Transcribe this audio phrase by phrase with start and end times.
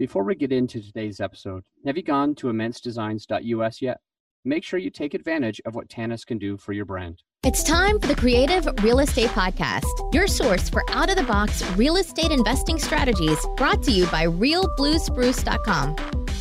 [0.00, 3.98] Before we get into today's episode, have you gone to immensedesigns.us yet?
[4.46, 7.22] Make sure you take advantage of what Tanis can do for your brand.
[7.44, 9.84] It's time for the Creative Real Estate Podcast,
[10.14, 14.24] your source for out of the box real estate investing strategies brought to you by
[14.24, 15.96] realbluespruce.com.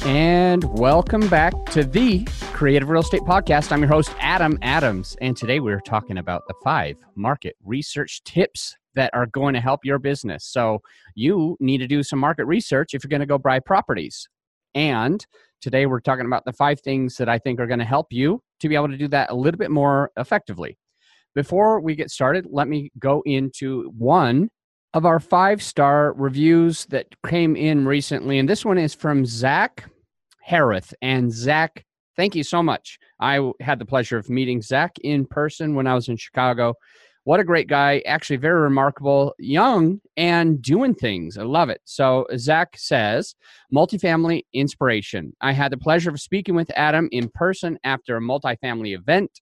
[0.05, 2.23] And welcome back to the
[2.53, 3.73] Creative Real Estate Podcast.
[3.73, 5.17] I'm your host, Adam Adams.
[5.19, 9.85] And today we're talking about the five market research tips that are going to help
[9.85, 10.45] your business.
[10.45, 10.81] So
[11.15, 14.27] you need to do some market research if you're going to go buy properties.
[14.75, 15.25] And
[15.61, 18.41] today we're talking about the five things that I think are going to help you
[18.59, 20.77] to be able to do that a little bit more effectively.
[21.33, 24.49] Before we get started, let me go into one
[24.93, 28.37] of our five star reviews that came in recently.
[28.37, 29.89] And this one is from Zach
[30.41, 30.93] Harith.
[31.01, 31.85] And Zach,
[32.17, 32.99] thank you so much.
[33.21, 36.73] I had the pleasure of meeting Zach in person when I was in Chicago.
[37.25, 38.01] What a great guy.
[38.05, 41.37] Actually, very remarkable, young and doing things.
[41.37, 41.81] I love it.
[41.85, 43.35] So, Zach says,
[43.73, 45.33] multifamily inspiration.
[45.41, 49.41] I had the pleasure of speaking with Adam in person after a multifamily event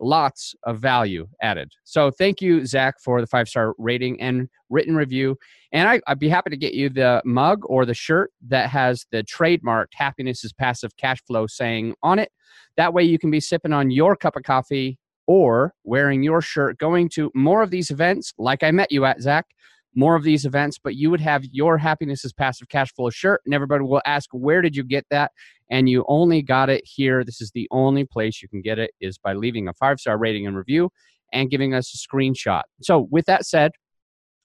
[0.00, 1.72] lots of value added.
[1.84, 5.36] So thank you, Zach, for the five star rating and written review.
[5.72, 9.06] And I, would be happy to get you the mug or the shirt that has
[9.10, 12.30] the trademarked happiness is passive cash flow saying on it.
[12.76, 16.78] That way you can be sipping on your cup of coffee or wearing your shirt,
[16.78, 19.46] going to more of these events like I met you at, Zach.
[19.94, 23.40] More of these events, but you would have your happiness is passive cash flow shirt,
[23.44, 25.32] and everybody will ask, Where did you get that?
[25.70, 27.24] and you only got it here.
[27.24, 30.18] This is the only place you can get it is by leaving a five star
[30.18, 30.90] rating and review
[31.32, 32.62] and giving us a screenshot.
[32.82, 33.72] So, with that said,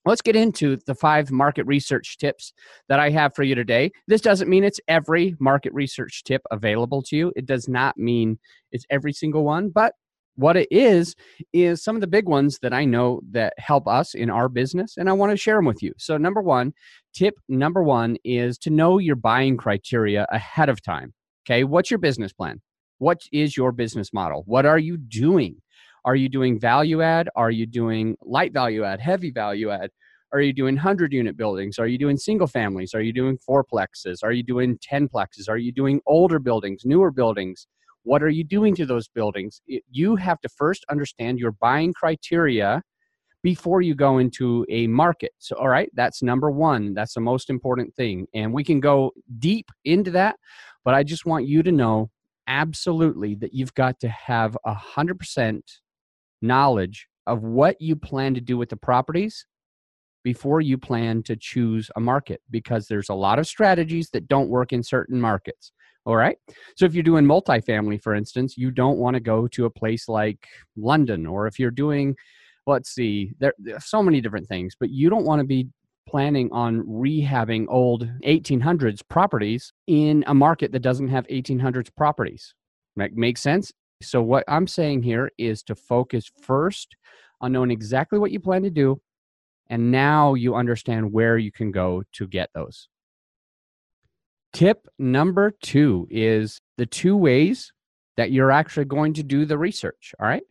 [0.04, 2.52] let's get into the five market research tips
[2.88, 3.90] that I have for you today.
[4.06, 7.32] This doesn't mean it's every market research tip available to you.
[7.36, 8.38] It does not mean
[8.70, 9.94] it's every single one, but
[10.36, 11.14] what it is
[11.52, 14.94] is some of the big ones that I know that help us in our business
[14.96, 15.92] and I want to share them with you.
[15.98, 16.72] So number 1,
[17.14, 21.12] tip number 1 is to know your buying criteria ahead of time.
[21.46, 22.60] Okay, what's your business plan?
[22.98, 24.42] What is your business model?
[24.46, 25.56] What are you doing?
[26.04, 27.28] Are you doing value add?
[27.36, 29.90] Are you doing light value add, heavy value add?
[30.32, 31.78] Are you doing 100 unit buildings?
[31.78, 32.92] Are you doing single families?
[32.92, 34.18] Are you doing fourplexes?
[34.24, 35.48] Are you doing 10 plexes?
[35.48, 37.68] Are you doing older buildings, newer buildings?
[38.04, 39.60] What are you doing to those buildings?
[39.90, 42.82] You have to first understand your buying criteria
[43.42, 45.32] before you go into a market.
[45.38, 46.94] So, all right, that's number one.
[46.94, 48.26] That's the most important thing.
[48.34, 50.36] And we can go deep into that,
[50.84, 52.10] but I just want you to know
[52.46, 55.60] absolutely that you've got to have a 100%
[56.40, 59.46] knowledge of what you plan to do with the properties
[60.22, 64.48] before you plan to choose a market because there's a lot of strategies that don't
[64.48, 65.72] work in certain markets.
[66.06, 66.36] All right.
[66.76, 70.08] So if you're doing multifamily, for instance, you don't want to go to a place
[70.08, 72.14] like London, or if you're doing,
[72.66, 75.68] let's see, there, there are so many different things, but you don't want to be
[76.06, 82.54] planning on rehabbing old 1800s properties in a market that doesn't have 1800s properties.
[82.96, 83.72] That makes sense?
[84.02, 86.96] So, what I'm saying here is to focus first
[87.40, 89.00] on knowing exactly what you plan to do,
[89.70, 92.88] and now you understand where you can go to get those.
[94.54, 97.72] Tip number two is the two ways
[98.16, 100.14] that you're actually going to do the research.
[100.20, 100.44] All right.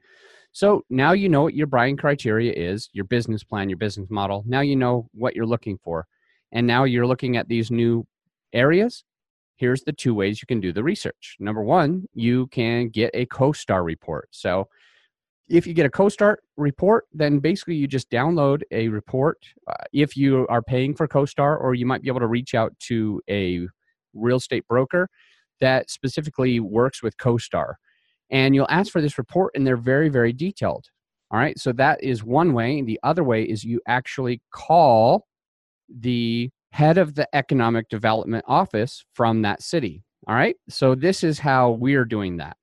[0.52, 4.44] So now you know what your buying criteria is, your business plan, your business model.
[4.46, 6.06] Now you know what you're looking for.
[6.52, 8.06] And now you're looking at these new
[8.52, 9.06] areas.
[9.56, 11.38] Here's the two ways you can do the research.
[11.40, 14.28] Number one, you can get a CoStar report.
[14.32, 14.68] So
[15.48, 19.38] if you get a CoStar report, then basically you just download a report.
[19.66, 22.78] Uh, if you are paying for CoStar, or you might be able to reach out
[22.82, 23.66] to a
[24.14, 25.08] real estate broker
[25.60, 27.76] that specifically works with CoStar.
[28.30, 30.86] And you'll ask for this report, and they're very, very detailed.
[31.32, 31.58] All right.
[31.58, 32.82] So that is one way.
[32.82, 35.26] The other way is you actually call
[35.90, 40.04] the head of the economic development office from that city.
[40.28, 40.56] All right.
[40.70, 42.58] So this is how we're doing that.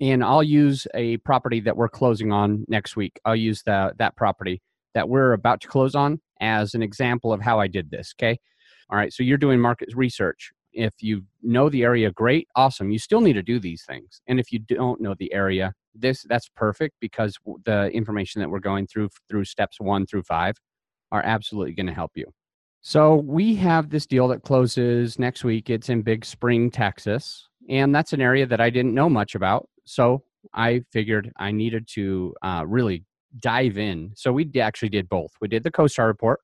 [0.00, 3.20] And I'll use a property that we're closing on next week.
[3.24, 4.62] I'll use that that property
[4.94, 8.14] that we're about to close on as an example of how I did this.
[8.18, 8.38] Okay.
[8.90, 10.52] All right, so you're doing market research.
[10.72, 12.90] If you know the area, great, awesome.
[12.90, 14.20] You still need to do these things.
[14.26, 18.58] And if you don't know the area, this that's perfect because the information that we're
[18.58, 20.56] going through through steps 1 through 5
[21.12, 22.26] are absolutely going to help you.
[22.82, 25.70] So we have this deal that closes next week.
[25.70, 29.68] It's in Big Spring, Texas, and that's an area that I didn't know much about.
[29.86, 30.22] So
[30.52, 33.04] I figured I needed to uh, really
[33.40, 34.12] dive in.
[34.14, 35.30] So we actually did both.
[35.40, 36.40] We did the CoStar report,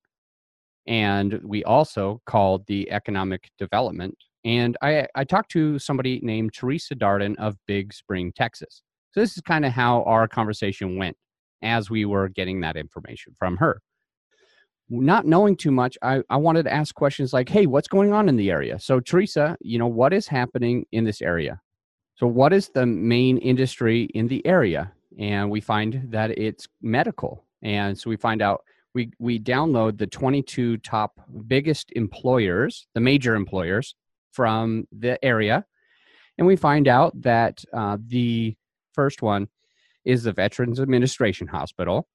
[0.90, 4.16] and we also called the economic development.
[4.44, 8.82] And I, I talked to somebody named Teresa Darden of Big Spring, Texas.
[9.12, 11.16] So this is kind of how our conversation went
[11.62, 13.81] as we were getting that information from her.
[14.88, 18.28] not knowing too much, I, I wanted to ask questions like, hey, what's going on
[18.28, 18.81] in the area?
[18.81, 21.60] So, Teresa, you know, what is happening in this area?
[22.16, 24.93] So, what is the main industry in the area?
[25.20, 27.44] And we find that it's medical.
[27.62, 28.62] And so we find out
[28.94, 33.94] we we download the 22 top biggest employers, the major employers
[34.32, 35.64] from the area,
[36.38, 38.56] and we find out that uh, the
[38.92, 39.48] first one
[40.04, 42.08] is the Veterans Administration Hospital.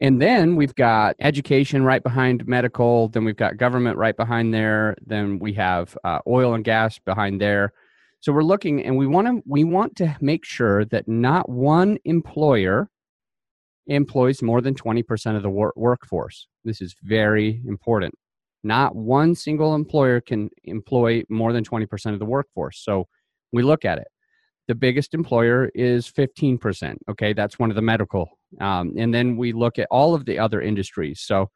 [0.00, 3.08] And then we've got education right behind medical.
[3.08, 4.96] Then we've got government right behind there.
[5.04, 7.72] Then we have uh, oil and gas behind there.
[8.20, 11.98] So we're looking, and we want to we want to make sure that not one
[12.04, 12.90] employer
[13.88, 16.46] employs more than 20% of the wor- workforce.
[16.64, 18.14] This is very important.
[18.62, 22.80] Not one single employer can employ more than 20% of the workforce.
[22.84, 23.06] So
[23.52, 24.08] we look at it.
[24.66, 26.96] The biggest employer is 15%.
[27.10, 28.38] Okay, that's one of the medical.
[28.60, 31.20] Um, and then we look at all of the other industries.
[31.20, 31.48] So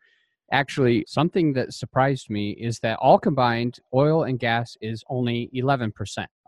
[0.50, 5.92] actually, something that surprised me is that all combined, oil and gas is only 11%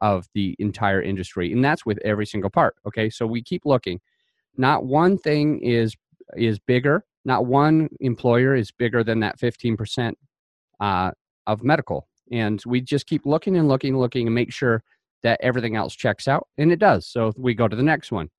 [0.00, 1.52] of the entire industry.
[1.52, 2.76] And that's with every single part.
[2.86, 4.00] Okay, so we keep looking
[4.56, 5.96] not one thing is
[6.36, 10.12] is bigger not one employer is bigger than that 15%
[10.80, 11.10] uh,
[11.46, 12.06] of medical.
[12.30, 14.82] And we just keep looking and looking and looking and make sure
[15.22, 17.06] that everything else checks out and it does.
[17.06, 18.30] So we go to the next one.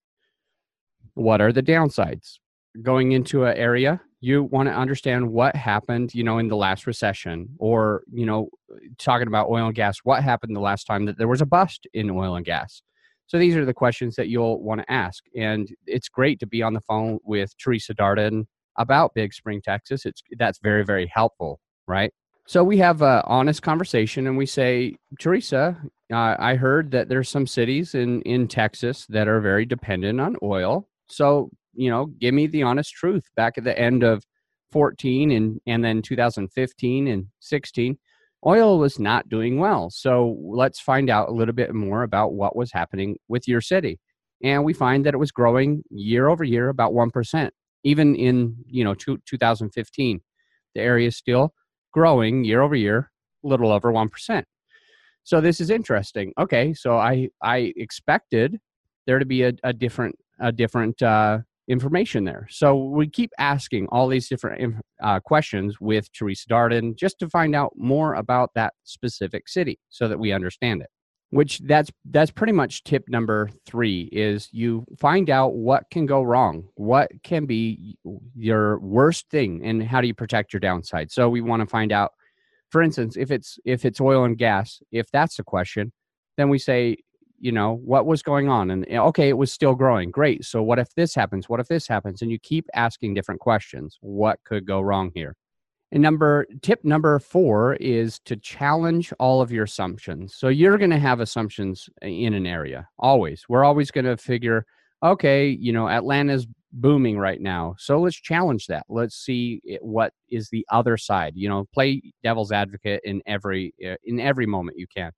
[1.15, 2.37] What are the downsides?
[2.81, 6.87] Going into an area you want to understand what happened you know in the last
[6.87, 8.49] recession or you know
[8.97, 11.85] talking about oil and gas what happened the last time that there was a bust
[11.93, 12.81] in oil and gas
[13.27, 15.23] so these are the questions that you'll want to ask.
[15.35, 18.45] And it's great to be on the phone with Teresa Darden
[18.77, 20.05] about Big Spring, Texas.
[20.05, 22.11] It's that's very, very helpful, right?
[22.47, 25.81] So we have an honest conversation and we say, Teresa,
[26.13, 30.35] uh, I heard that there's some cities in, in Texas that are very dependent on
[30.43, 30.87] oil.
[31.07, 33.23] So, you know, give me the honest truth.
[33.35, 34.23] Back at the end of
[34.71, 37.97] 14 and, and then 2015 and 16,
[38.45, 39.89] oil was not doing well.
[39.89, 43.99] So let's find out a little bit more about what was happening with your city.
[44.43, 47.49] And we find that it was growing year over year about 1%.
[47.83, 50.19] Even in, you know, two, 2015,
[50.73, 51.53] the area is still
[51.93, 53.11] growing year over year,
[53.43, 54.43] a little over 1%.
[55.23, 56.33] So this is interesting.
[56.37, 58.59] Okay, so I I expected
[59.07, 62.47] there to be a, a different a different uh, information there.
[62.49, 67.55] So we keep asking all these different uh, questions with Teresa Darden just to find
[67.55, 70.89] out more about that specific city so that we understand it.
[71.31, 76.21] Which that's that's pretty much tip number three is you find out what can go
[76.21, 77.97] wrong, what can be
[78.35, 81.11] your worst thing, and how do you protect your downside.
[81.11, 82.11] So we want to find out,
[82.69, 85.91] for instance, if it's if it's oil and gas, if that's the question,
[86.37, 86.97] then we say
[87.39, 90.61] you know what was going on and eh, okay it was still growing great so
[90.61, 94.39] what if this happens what if this happens and you keep asking different questions what
[94.43, 95.35] could go wrong here?
[95.91, 100.89] And number tip number four is to challenge all of your assumptions so you're going
[100.89, 104.65] to have assumptions eh, in an area always we're always going to figure
[105.03, 110.11] okay you know atlanta's booming right now so let's challenge that let's see eh, what
[110.29, 113.73] is the other side you know play devil's advocate in every
[114.03, 115.11] in every moment you can.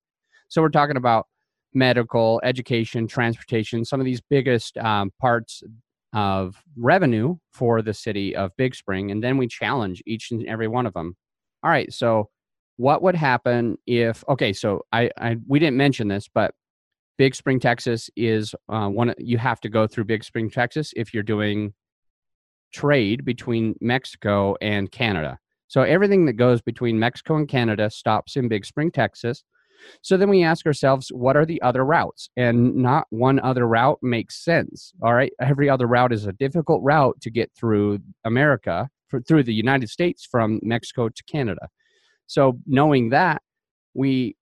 [0.49, 1.27] So we're talking about
[1.73, 5.63] medical, education, transportation, some of these biggest um, parts
[6.13, 9.11] of revenue for the city of Big Spring.
[9.11, 11.15] And then we challenge each and every one of them.
[11.63, 12.29] All right, so
[12.77, 16.53] what would happen if, okay, so I, I we didn't mention this, but
[17.17, 21.13] Big Spring, Texas is uh, one, you have to go through Big Spring, Texas if
[21.13, 21.73] you're doing
[22.71, 25.39] trade between Mexico and Canada.
[25.67, 29.43] So everything that goes between Mexico and Canada stops in Big Spring, Texas.
[30.01, 32.29] So then we ask ourselves, what are the other routes?
[32.35, 34.93] And not one other route makes sense.
[35.01, 35.31] All right.
[35.41, 39.89] Every other route is a difficult route to get through America, for, through the United
[39.89, 41.69] States from Mexico to Canada.
[42.27, 43.41] So knowing that,
[43.93, 44.35] we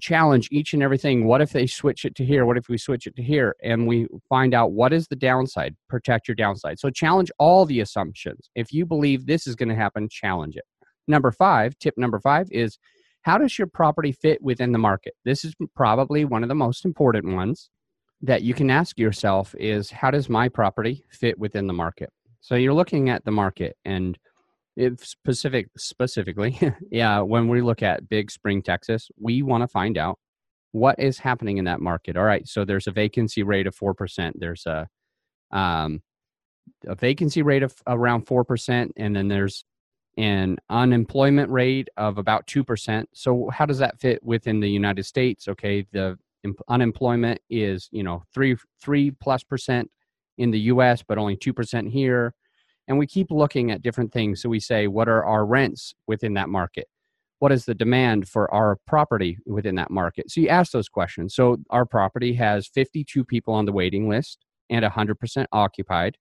[0.00, 1.26] challenge each and everything.
[1.26, 2.46] What if they switch it to here?
[2.46, 3.54] What if we switch it to here?
[3.62, 6.78] And we find out what is the downside, protect your downside.
[6.78, 8.48] So challenge all the assumptions.
[8.54, 10.64] If you believe this is going to happen, challenge it.
[11.06, 12.78] Number five, tip number five is
[13.22, 15.14] how does your property fit within the market?
[15.24, 17.70] This is probably one of the most important ones
[18.20, 22.10] that you can ask yourself is how does my property fit within the market?
[22.40, 24.18] So you're looking at the market and
[24.76, 26.58] if specific specifically,
[26.90, 30.18] yeah, when we look at Big Spring, Texas, we want to find out
[30.72, 32.16] what is happening in that market.
[32.16, 34.32] All right, so there's a vacancy rate of 4%.
[34.36, 34.88] There's a
[35.56, 36.00] um,
[36.86, 39.64] a vacancy rate of around 4% and then there's
[40.18, 43.04] an unemployment rate of about 2%.
[43.12, 45.48] So how does that fit within the United States?
[45.48, 46.18] Okay, the
[46.68, 49.90] unemployment is, you know, 3 3 plus percent
[50.38, 52.34] in the US but only 2% here.
[52.88, 54.42] And we keep looking at different things.
[54.42, 56.88] So we say, what are our rents within that market?
[57.38, 60.30] What is the demand for our property within that market?
[60.30, 61.34] So you ask those questions.
[61.34, 66.16] So our property has 52 people on the waiting list and 100% occupied.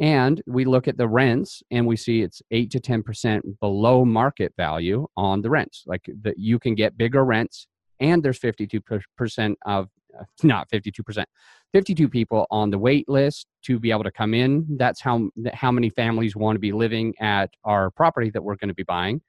[0.00, 4.52] And we look at the rents and we see it's 8 to 10% below market
[4.56, 5.82] value on the rents.
[5.86, 7.66] Like that you can get bigger rents
[8.00, 9.88] and there's 52% of
[10.18, 11.24] uh, not 52%,
[11.72, 14.66] 52 people on the wait list to be able to come in.
[14.78, 18.68] That's how how many families want to be living at our property that we're going
[18.68, 19.20] to be buying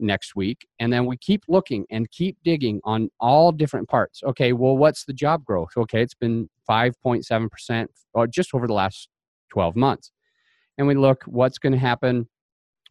[0.00, 0.66] next week.
[0.78, 4.22] And then we keep looking and keep digging on all different parts.
[4.22, 5.70] Okay, well, what's the job growth?
[5.76, 9.08] Okay, it's been 5.7% or uh, just over the last
[9.50, 10.12] 12 months.
[10.76, 12.28] And we look what's going to happen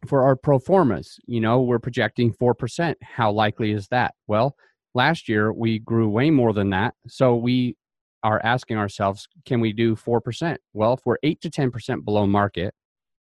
[0.06, 1.16] for our pro formas.
[1.26, 2.94] You know, we're projecting 4%.
[3.02, 4.14] How likely is that?
[4.26, 4.54] Well,
[4.94, 6.94] last year we grew way more than that.
[7.08, 7.76] So we
[8.22, 10.56] are asking ourselves, can we do 4%?
[10.72, 12.74] Well, if we're 8 to 10% below market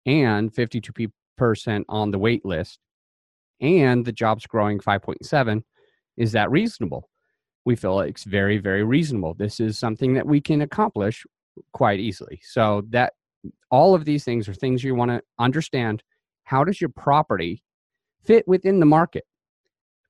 [0.06, 1.10] and 52%
[1.88, 2.78] on the wait list
[3.60, 5.62] and the jobs growing 5.7,
[6.16, 7.08] is that reasonable?
[7.64, 9.34] We feel it's very, very reasonable.
[9.34, 11.26] This is something that we can accomplish
[11.72, 12.40] quite easily.
[12.42, 13.14] So that
[13.70, 16.02] all of these things are things you want to understand.
[16.44, 17.62] How does your property
[18.24, 19.24] fit within the market?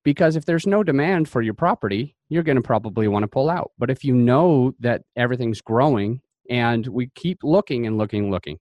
[0.05, 3.51] Because if there's no demand for your property, you're going to probably want to pull
[3.51, 3.73] out.
[3.79, 8.59] But if you know that everything's growing and we keep looking and looking, looking.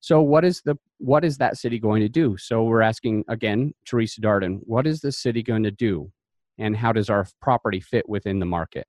[0.00, 2.36] So what is the what is that city going to do?
[2.36, 6.12] So we're asking again, Teresa Darden, what is the city going to do?
[6.58, 8.86] And how does our property fit within the market?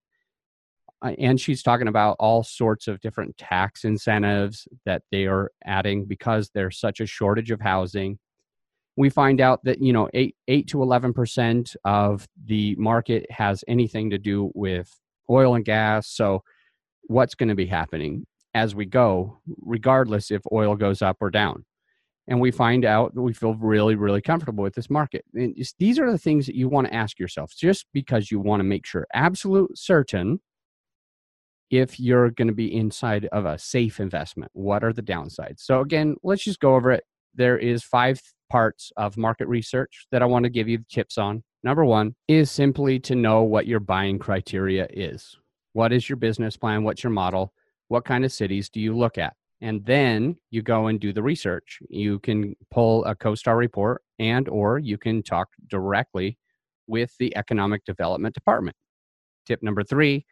[1.01, 6.06] Uh, and she's talking about all sorts of different tax incentives that they are adding
[6.06, 8.20] because there's such a shortage of housing.
[8.98, 14.10] We find out that you know 8 8 to 11% of the market has anything
[14.10, 14.94] to do with
[15.29, 16.08] oil and gas.
[16.08, 16.44] So
[17.03, 21.65] what's going to be happening as we go regardless if oil goes up or down?
[22.27, 25.24] And we find out that we feel really really comfortable with this market.
[25.34, 27.53] And these are the things that you want to ask yourself.
[27.58, 30.41] Just because you want to make sure absolute certain
[31.69, 35.81] if you're going to be inside of a safe investment what are the downsides so
[35.81, 37.03] again let's just go over it
[37.35, 41.43] there is five parts of market research that I want to give you tips on.
[41.63, 45.38] Number one is simply to know what your buying criteria is.
[45.73, 46.83] What is your business plan?
[46.83, 47.53] What's your model?
[47.89, 49.33] What kind of cities do you look at?
[49.61, 51.79] And then you go and do the research.
[51.89, 56.38] You can pull a CoStar report and or you can talk directly
[56.88, 58.77] with the economic development department.
[59.45, 60.25] Tip number 3,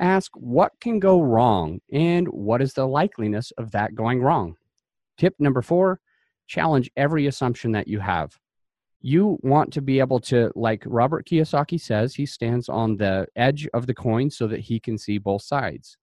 [0.00, 4.56] ask what can go wrong and what is the likeliness of that going wrong.
[5.18, 6.00] Tip number 4,
[6.48, 8.36] challenge every assumption that you have.
[9.02, 13.68] You want to be able to, like Robert Kiyosaki says, he stands on the edge
[13.72, 15.96] of the coin so that he can see both sides.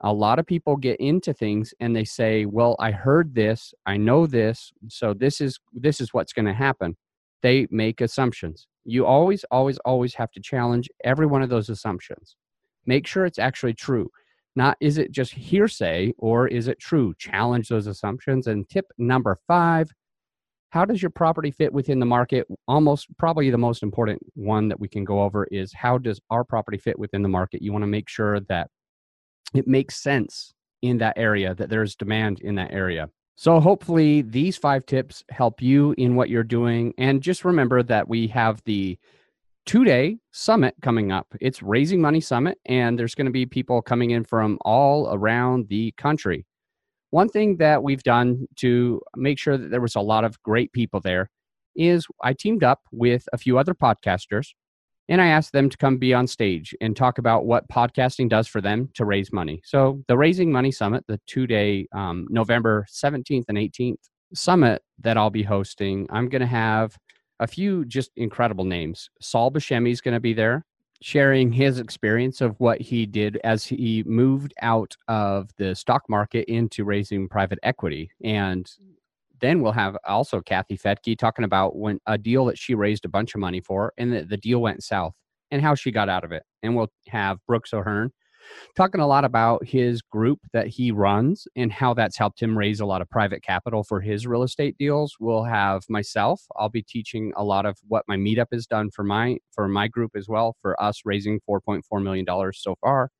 [0.00, 3.98] A lot of people get into things and they say, "Well, I heard this, I
[3.98, 6.96] know this, so this is this is what's going to happen."
[7.42, 8.66] They make assumptions.
[8.84, 12.36] You always always always have to challenge every one of those assumptions.
[12.86, 14.10] Make sure it's actually true.
[14.54, 17.14] Not is it just hearsay or is it true?
[17.18, 18.46] Challenge those assumptions.
[18.46, 19.90] And tip number five
[20.70, 22.46] how does your property fit within the market?
[22.68, 26.44] Almost probably the most important one that we can go over is how does our
[26.44, 27.62] property fit within the market?
[27.62, 28.68] You want to make sure that
[29.54, 30.52] it makes sense
[30.82, 33.08] in that area, that there's demand in that area.
[33.36, 36.94] So, hopefully, these five tips help you in what you're doing.
[36.98, 38.98] And just remember that we have the
[39.66, 41.26] two day summit coming up.
[41.40, 45.68] It's Raising Money Summit, and there's going to be people coming in from all around
[45.68, 46.46] the country.
[47.10, 50.72] One thing that we've done to make sure that there was a lot of great
[50.72, 51.28] people there
[51.74, 54.48] is I teamed up with a few other podcasters
[55.08, 58.48] and I asked them to come be on stage and talk about what podcasting does
[58.48, 59.60] for them to raise money.
[59.64, 63.98] So, the Raising Money Summit, the two day um, November 17th and 18th
[64.34, 66.96] summit that I'll be hosting, I'm going to have
[67.40, 69.10] a few just incredible names.
[69.20, 70.64] Saul Buscemi is going to be there
[71.02, 76.50] sharing his experience of what he did as he moved out of the stock market
[76.50, 78.10] into raising private equity.
[78.24, 78.70] And
[79.40, 83.10] then we'll have also Kathy Fettke talking about when a deal that she raised a
[83.10, 85.14] bunch of money for and the, the deal went south
[85.50, 86.42] and how she got out of it.
[86.62, 88.10] And we'll have Brooks O'Hearn
[88.76, 92.80] talking a lot about his group that he runs and how that's helped him raise
[92.80, 95.16] a lot of private capital for his real estate deals.
[95.20, 96.42] We'll have myself.
[96.56, 99.88] I'll be teaching a lot of what my meetup has done for my for my
[99.88, 103.10] group as well for us raising 4.4 million dollars so far.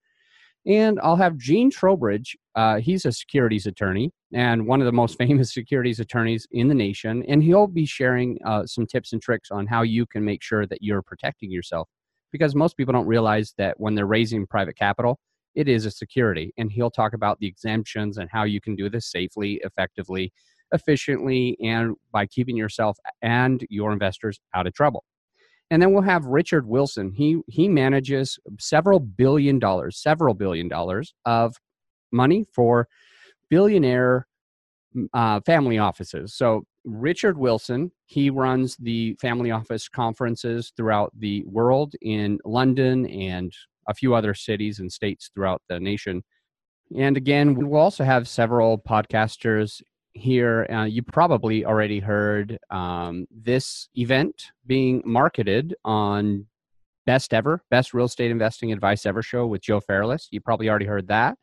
[0.66, 2.36] And I'll have Gene Trowbridge.
[2.56, 6.74] Uh, he's a securities attorney and one of the most famous securities attorneys in the
[6.74, 7.24] nation.
[7.28, 10.66] And he'll be sharing uh, some tips and tricks on how you can make sure
[10.66, 11.88] that you're protecting yourself
[12.36, 15.18] because most people don't realize that when they're raising private capital,
[15.54, 16.52] it is a security.
[16.58, 20.32] And he'll talk about the exemptions and how you can do this safely, effectively,
[20.72, 25.04] efficiently, and by keeping yourself and your investors out of trouble.
[25.70, 27.12] And then we'll have Richard Wilson.
[27.12, 31.56] He he manages several billion dollars, several billion dollars of
[32.12, 32.86] money for
[33.48, 34.26] billionaire
[35.14, 36.34] uh, family offices.
[36.34, 43.52] So Richard Wilson, he runs the family office conferences throughout the world in London and
[43.88, 46.22] a few other cities and states throughout the nation.
[46.96, 49.82] And again, we will also have several podcasters
[50.14, 50.66] here.
[50.70, 56.46] Uh, you probably already heard um, this event being marketed on
[57.04, 60.28] Best Ever, Best Real Estate Investing Advice Ever show with Joe Fairless.
[60.30, 61.36] You probably already heard that.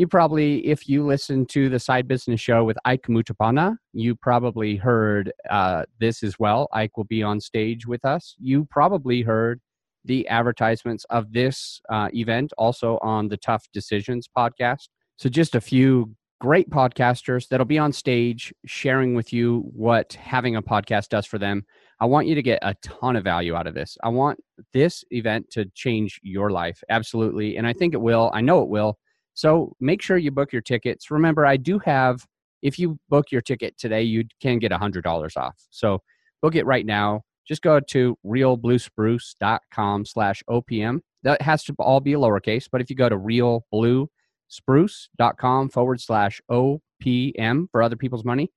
[0.00, 4.76] You probably, if you listen to the Side Business Show with Ike Mutapana, you probably
[4.76, 6.68] heard uh, this as well.
[6.72, 8.34] Ike will be on stage with us.
[8.38, 9.60] You probably heard
[10.06, 14.88] the advertisements of this uh, event also on the Tough Decisions podcast.
[15.18, 20.56] So, just a few great podcasters that'll be on stage sharing with you what having
[20.56, 21.62] a podcast does for them.
[22.00, 23.98] I want you to get a ton of value out of this.
[24.02, 24.40] I want
[24.72, 26.82] this event to change your life.
[26.88, 27.58] Absolutely.
[27.58, 28.30] And I think it will.
[28.32, 28.98] I know it will.
[29.40, 31.10] So make sure you book your tickets.
[31.10, 32.26] Remember, I do have,
[32.60, 35.54] if you book your ticket today, you can get $100 off.
[35.70, 36.02] So
[36.42, 37.22] book it right now.
[37.48, 41.00] Just go to realbluespruce.com slash OPM.
[41.22, 44.10] That has to all be lowercase, but if you go to real blue
[44.48, 48.50] spruce.com forward slash OPM for other people's money.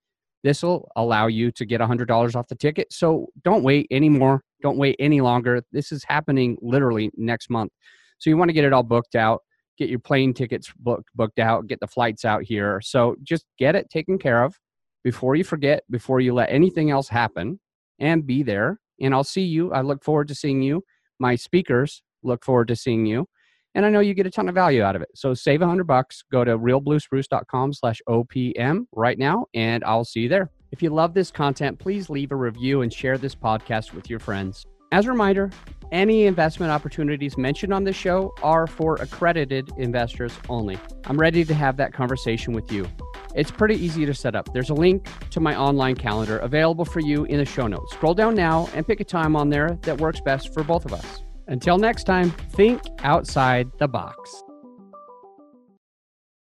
[0.44, 2.92] This will allow you to get $100 off the ticket.
[2.92, 4.44] So don't wait anymore.
[4.62, 5.64] Don't wait any longer.
[5.72, 7.72] This is happening literally next month.
[8.20, 9.44] So you want to get it all booked out,
[9.78, 12.82] get your plane tickets booked, booked out, get the flights out here.
[12.82, 14.56] So just get it taken care of
[15.04, 17.60] before you forget, before you let anything else happen,
[18.00, 18.80] and be there.
[19.02, 19.74] And I'll see you.
[19.74, 20.84] I look forward to seeing you.
[21.20, 23.28] My speakers look forward to seeing you
[23.76, 25.10] and I know you get a ton of value out of it.
[25.16, 26.24] So save a hundred bucks.
[26.32, 30.52] Go to realbluespruce.com slash OPM right now, and I'll see you there.
[30.72, 34.20] If you love this content, please leave a review and share this podcast with your
[34.20, 34.66] friends.
[34.94, 35.50] As a reminder,
[35.92, 40.78] any investment opportunities mentioned on this show are for accredited investors only.
[41.06, 42.88] I'm ready to have that conversation with you.
[43.34, 44.54] It's pretty easy to set up.
[44.54, 47.92] There's a link to my online calendar available for you in the show notes.
[47.94, 50.94] Scroll down now and pick a time on there that works best for both of
[50.94, 51.24] us.
[51.48, 54.44] Until next time, think outside the box.